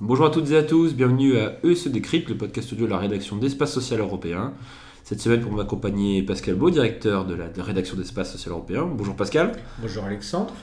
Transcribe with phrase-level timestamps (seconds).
[0.00, 2.98] Bonjour à toutes et à tous, bienvenue à ESE Décrypte, le podcast audio de la
[2.98, 4.52] rédaction d'Espace Social Européen.
[5.02, 8.86] Cette semaine, pour m'accompagner, Pascal Beau, directeur de la rédaction d'Espace Social Européen.
[8.86, 9.52] Bonjour Pascal.
[9.80, 10.54] Bonjour Alexandre.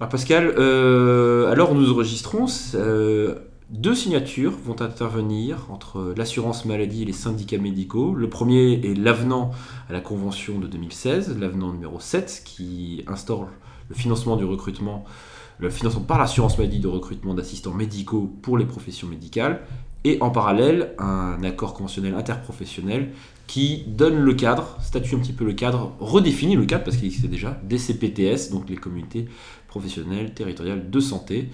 [0.00, 3.34] Alors Pascal, euh, alors nous enregistrons, euh,
[3.70, 8.14] deux signatures vont intervenir entre l'assurance maladie et les syndicats médicaux.
[8.14, 9.50] Le premier est l'avenant
[9.88, 13.46] à la convention de 2016, l'avenant numéro 7, qui instaure
[13.88, 15.04] le financement du recrutement
[15.58, 19.60] le financement par l'assurance maladie de recrutement d'assistants médicaux pour les professions médicales,
[20.04, 23.10] et en parallèle un accord conventionnel interprofessionnel
[23.48, 27.06] qui donne le cadre, statue un petit peu le cadre, redéfinit le cadre parce qu'il
[27.06, 29.26] existait déjà des CPTS, donc les communautés
[29.66, 31.48] professionnelles territoriales de santé.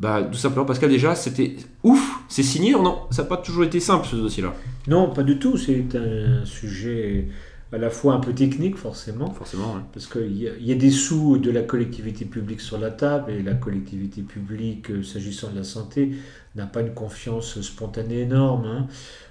[0.00, 2.72] Bah, tout simplement, Pascal, déjà, c'était ouf, c'est signé.
[2.72, 4.54] Non, ça n'a pas toujours été simple ce dossier-là.
[4.86, 5.56] Non, pas du tout.
[5.56, 7.28] C'est un sujet
[7.70, 11.36] à la fois un peu technique forcément, forcément parce qu'il y, y, a des sous
[11.36, 15.64] de la collectivité publique sur la table et la collectivité publique, euh, s'agissant de la
[15.64, 16.12] santé,
[16.56, 18.64] n'a pas une confiance spontanée énorme.
[18.64, 18.86] Hein.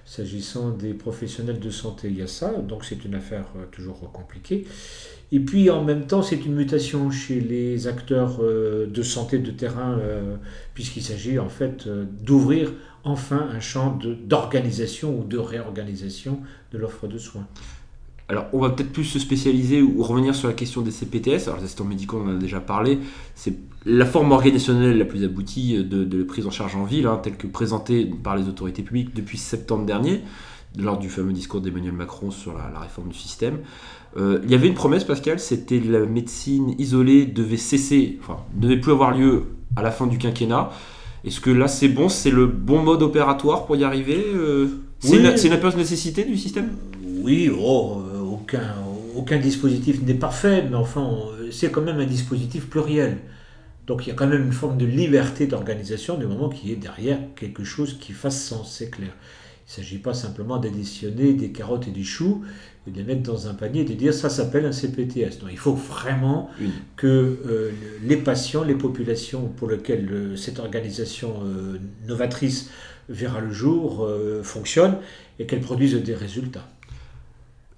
[0.06, 4.12] S'agissant des professionnels de santé, il y a ça, donc c'est une affaire euh, toujours
[4.12, 4.68] compliquée.
[5.32, 9.52] Et puis en même temps, c'est une mutation chez les acteurs euh, de santé de
[9.52, 10.00] terrain,
[10.76, 12.72] puisqu'il s'agit en fait d'ouvrir
[13.04, 16.40] enfin un champ d'organisation ou de réorganisation
[16.72, 17.48] de l'offre de soins.
[18.30, 21.48] Alors, on va peut-être plus se spécialiser ou revenir sur la question des CPTS.
[21.48, 23.00] Alors, les assistants médicaux, on en a déjà parlé.
[23.36, 27.20] C'est la forme organisationnelle la plus aboutie de, de prise en charge en ville, hein,
[27.24, 30.24] telle que présentée par les autorités publiques depuis septembre dernier,
[30.78, 33.60] lors du fameux discours d'Emmanuel Macron sur la, réforme du système.
[34.18, 38.62] Euh, il y avait une promesse, Pascal, c'était la médecine isolée devait cesser, enfin, ne
[38.62, 39.46] devait plus avoir lieu
[39.78, 40.70] à la fin du quinquennat.
[41.24, 44.68] Est-ce que là, c'est bon, c'est le bon mode opératoire pour y arriver euh,
[45.00, 46.70] C'est une, une nécessité du système?
[47.22, 48.04] Oui, oh,
[49.16, 51.10] aucun, dispositif n'est parfait, mais enfin,
[51.52, 53.18] c'est quand même un dispositif pluriel.
[53.88, 56.74] Donc il y a quand même une forme de liberté d'organisation du moment qu'il y
[56.74, 59.12] ait derrière quelque chose qui fasse sens, c'est clair.
[59.68, 62.44] Il ne s'agit pas simplement d'additionner des carottes et des choux
[62.88, 65.40] et de les mettre dans un panier et de dire ça s'appelle un CPTS.
[65.40, 66.50] Donc il faut vraiment
[66.96, 67.72] que euh,
[68.04, 72.70] les patients, les populations pour lesquelles euh, cette organisation euh, novatrice
[73.10, 74.06] verra le jour
[74.44, 74.98] fonctionne
[75.40, 76.68] et qu'elle produise des résultats.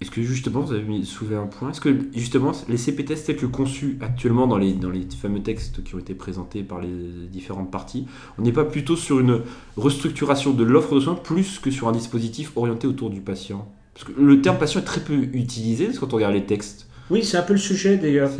[0.00, 3.44] Est-ce que justement, vous avez soulevé un point, est-ce que justement les CPTS tels que
[3.44, 6.88] conçus actuellement dans les, dans les fameux textes qui ont été présentés par les
[7.30, 8.06] différentes parties,
[8.38, 9.42] on n'est pas plutôt sur une
[9.76, 13.70] restructuration de l'offre de soins plus que sur un dispositif orienté autour du patient?
[13.92, 16.86] Parce que le terme patient est très peu utilisé quand on regarde les textes.
[17.10, 18.30] Oui, c'est un peu le sujet d'ailleurs.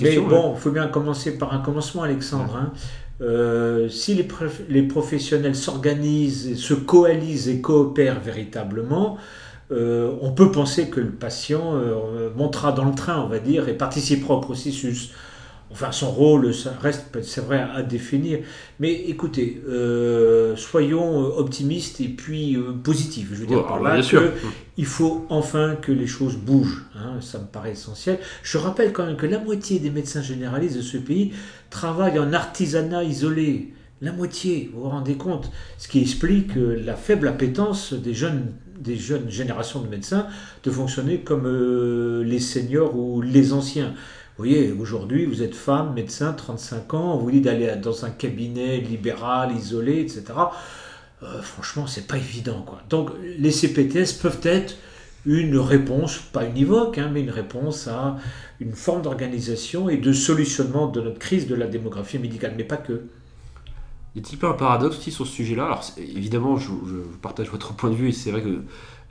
[0.00, 2.54] Mais bon, il faut bien commencer par un commencement, Alexandre.
[2.56, 2.72] Hein.
[3.20, 4.28] Euh, si les,
[4.68, 9.18] les professionnels s'organisent, se coalisent et coopèrent véritablement,
[9.70, 13.68] euh, on peut penser que le patient euh, montera dans le train, on va dire,
[13.68, 15.10] et participera au processus.
[15.70, 18.38] Enfin, son rôle, ça reste, c'est vrai, à définir.
[18.80, 23.28] Mais écoutez, euh, soyons optimistes et puis positifs.
[23.32, 24.00] Je veux dire par là
[24.78, 26.84] il faut enfin que les choses bougent.
[26.96, 28.18] Hein, ça me paraît essentiel.
[28.42, 31.32] Je rappelle quand même que la moitié des médecins généralistes de ce pays
[31.68, 33.74] travaillent en artisanat isolé.
[34.00, 38.96] La moitié, vous vous rendez compte Ce qui explique la faible appétence des jeunes, des
[38.96, 40.28] jeunes générations de médecins
[40.62, 43.88] de fonctionner comme euh, les seniors ou les anciens.
[43.88, 48.10] Vous voyez, aujourd'hui, vous êtes femme, médecin, 35 ans, on vous dit d'aller dans un
[48.10, 50.26] cabinet libéral, isolé, etc.
[51.24, 52.62] Euh, franchement, c'est pas évident.
[52.64, 52.80] Quoi.
[52.88, 54.76] Donc, les CPTS peuvent être
[55.26, 58.16] une réponse, pas univoque, hein, mais une réponse à
[58.60, 62.76] une forme d'organisation et de solutionnement de notre crise de la démographie médicale, mais pas
[62.76, 63.02] que.
[64.18, 66.70] Y a-t-il pas un paradoxe aussi sur ce sujet-là Alors évidemment, je,
[67.22, 68.62] partage votre point de vue et c'est vrai que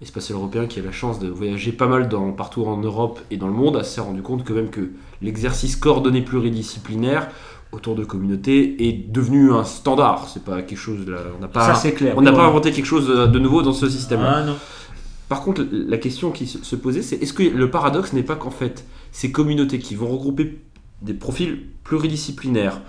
[0.01, 3.37] l'espace européen qui a la chance de voyager pas mal dans, partout en Europe et
[3.37, 4.91] dans le monde s'est rendu compte que même que
[5.21, 7.29] l'exercice coordonné pluridisciplinaire
[7.71, 10.27] autour de communautés est devenu un standard.
[10.27, 11.05] C'est pas quelque chose.
[11.37, 11.81] on n'a pas.
[12.17, 14.19] On n'a pas inventé quelque chose de nouveau dans ce système.
[14.21, 14.43] Ah,
[15.29, 18.51] Par contre, la question qui se posait, c'est est-ce que le paradoxe n'est pas qu'en
[18.51, 20.59] fait, ces communautés qui vont regrouper
[21.01, 22.81] des profils pluridisciplinaires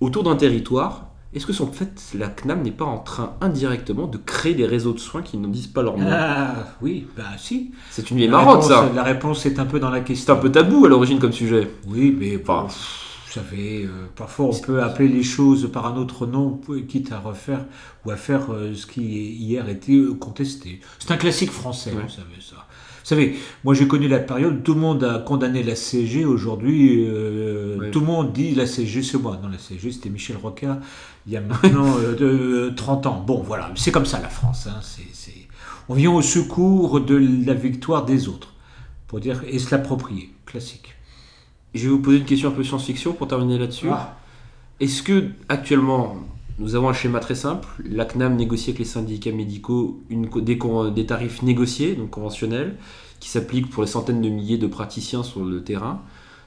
[0.00, 4.16] autour d'un territoire est-ce que en fait la CNAM n'est pas en train indirectement de
[4.16, 6.06] créer des réseaux de soins qui n'en disent pas leur nom?
[6.10, 7.72] Ah oui, bah si.
[7.90, 8.90] C'est une vieille marotte ça.
[8.94, 10.26] La réponse est un peu dans la question.
[10.26, 11.70] C'est un peu tabou à l'origine comme sujet.
[11.88, 16.26] Oui, mais enfin, vous savez, euh, parfois on peut appeler les choses par un autre
[16.26, 16.58] nom,
[16.88, 17.66] quitte à refaire
[18.04, 20.80] ou à faire euh, ce qui hier était euh, contesté.
[20.98, 22.66] C'est un classique français, vous savez ça.
[23.06, 27.06] Vous savez, moi j'ai connu la période, tout le monde a condamné la CG, aujourd'hui
[27.92, 29.38] tout le monde dit la CG, c'est moi.
[29.40, 30.78] Non, la CG c'était Michel Rocard
[31.24, 33.24] il y a maintenant de, 30 ans.
[33.24, 34.66] Bon, voilà, c'est comme ça la France.
[34.66, 34.80] Hein.
[35.88, 37.14] On vient au secours de
[37.46, 38.54] la victoire des autres,
[39.06, 40.96] pour dire et se l'approprier, classique.
[41.74, 43.88] je vais vous poser une question un peu science-fiction pour terminer là-dessus.
[43.88, 44.16] Ah.
[44.80, 46.16] Est-ce que actuellement,
[46.58, 47.68] nous avons un schéma très simple.
[47.84, 52.76] La CNAM négocie avec les syndicats médicaux des, tarifs négociés, donc conventionnels,
[53.20, 56.02] qui s'appliquent pour les centaines de milliers de praticiens sur le terrain.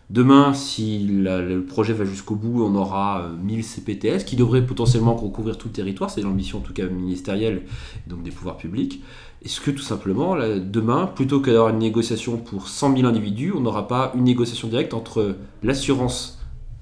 [0.09, 5.13] Demain, si le projet va jusqu'au bout, on aura 1000 euh, CPTS qui devraient potentiellement
[5.13, 6.09] recouvrir tout le territoire.
[6.09, 7.61] C'est l'ambition en tout cas ministérielle,
[8.07, 9.03] donc des pouvoirs publics.
[9.45, 13.61] Est-ce que tout simplement, demain, plutôt que d'avoir une négociation pour 100 000 individus, on
[13.61, 16.38] n'aura pas une négociation directe entre l'assurance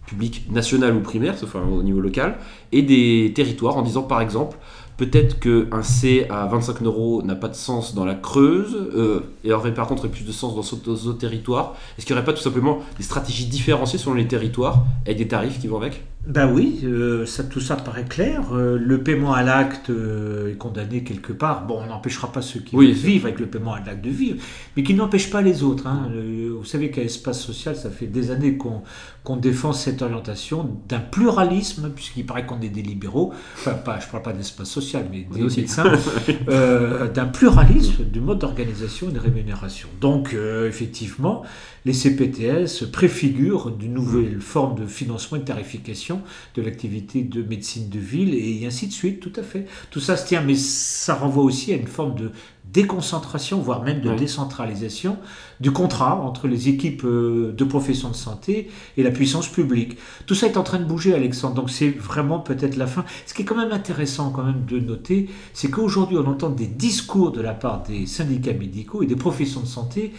[0.07, 2.37] publique nationale ou primaire, enfin au niveau local,
[2.71, 4.57] et des territoires en disant par exemple,
[4.97, 9.53] Peut-être qu'un C à 25 euros n'a pas de sens dans la Creuse, euh, et
[9.53, 11.75] aurait par contre plus de sens dans d'autres territoires.
[11.97, 15.27] Est-ce qu'il n'y aurait pas tout simplement des stratégies différenciées selon les territoires et des
[15.27, 16.03] tarifs qui vont avec?
[16.27, 18.43] Ben oui, euh, ça, tout ça paraît clair.
[18.51, 21.65] Euh, le paiement à l'acte euh, est condamné quelque part.
[21.65, 24.43] Bon, on n'empêchera pas ceux qui vivent avec le paiement à l'acte de vivre,
[24.75, 25.87] mais qui n'empêche pas les autres.
[25.87, 26.11] Hein.
[26.57, 31.91] vous savez qu'à Espace Social, ça fait des années qu'on défend cette orientation d'un pluralisme,
[31.95, 35.25] puisqu'il paraît qu'on est des libéraux, enfin pas, je ne parle pas d'espace social, mais
[35.33, 35.93] des médecins,
[37.13, 39.87] d'un pluralisme du mode d'organisation et de rémunération.
[40.01, 40.35] Donc,
[40.67, 41.43] effectivement,
[41.85, 46.16] les CPTS préfigurent d'une nouvelle forme de financement et de tarification
[46.55, 49.67] de l'activité de médecine de ville et ainsi de suite, tout à fait.
[49.91, 52.31] Tout ça se tient, mais ça renvoie aussi à une forme de
[52.71, 55.17] déconcentration, voire même de décentralisation
[55.59, 59.97] du contrat entre les équipes euh, de profession de santé et la puissance publique.
[60.25, 63.05] Tout ça est en train de bouger, Alexandre, donc c'est vraiment peut-être la fin.
[63.25, 66.67] Ce qui est quand même intéressant quand même de noter, c'est qu'aujourd'hui on entend des
[66.67, 70.13] discours de la part des syndicats médicaux et des professions de santé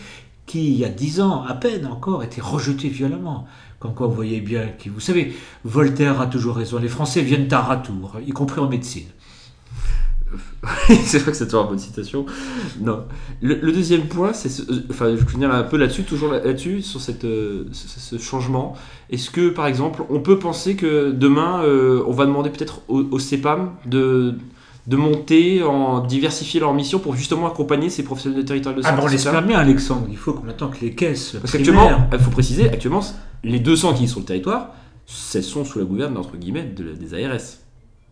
[0.49, 3.47] qui, il y a dix ans à peine encore, était rejeté violemment.
[3.79, 5.33] Comme quoi, vous voyez bien que, vous savez,
[5.65, 9.06] Voltaire a toujours raison, les Français viennent à ratour, y compris en médecine.
[11.05, 12.27] c'est vrai que c'est toujours une bonne citation.
[12.81, 13.05] Non.
[13.41, 14.50] Le, deuxième point, c'est,
[14.91, 18.75] enfin, je vais venir un peu là-dessus, toujours là-dessus, sur cette, euh, ce, changement.
[19.11, 23.19] Est-ce que, par exemple, on peut penser que demain, euh, on va demander peut-être au
[23.19, 24.35] CEPAM de
[24.88, 28.94] de monter, en diversifier leur mission pour justement accompagner ces professionnels de territoire de santé.
[28.96, 30.06] Ah bon, on l'espère bien, Alexandre.
[30.11, 31.37] Il faut que maintenant que les caisses.
[31.38, 33.02] Parce qu'actuellement, il faut préciser, actuellement,
[33.44, 34.70] les 200 qui sont sur le territoire,
[35.35, 37.58] elles sont sous la gouverne, entre guillemets, des ARS.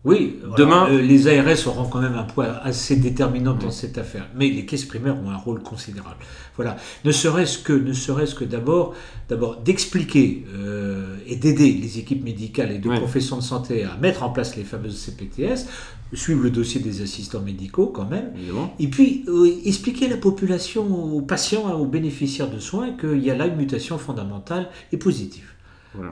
[0.03, 4.29] Oui, demain, euh, les ARS auront quand même un poids assez déterminant dans cette affaire,
[4.35, 6.17] mais les caisses primaires ont un rôle considérable.
[6.55, 8.93] Voilà, ne serait-ce que, ne serait-ce que d'abord,
[9.27, 14.23] d'abord d'expliquer euh, et d'aider les équipes médicales et de professions de santé à mettre
[14.23, 15.67] en place les fameuses CPTS,
[16.13, 18.33] suivre le dossier des assistants médicaux quand même,
[18.79, 23.31] et puis euh, expliquer à la population, aux patients, aux bénéficiaires de soins qu'il y
[23.31, 25.53] a là une mutation fondamentale et positive.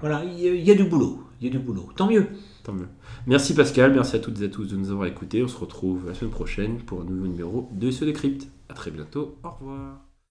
[0.02, 2.28] Voilà, il y, a du boulot, il y a du boulot, tant mieux.
[2.64, 2.88] Tant mieux.
[3.28, 5.44] Merci Pascal, merci à toutes et à tous de nous avoir écoutés.
[5.44, 8.48] On se retrouve la semaine prochaine pour un nouveau numéro de Ce Décrypte.
[8.70, 10.05] A très bientôt, au revoir.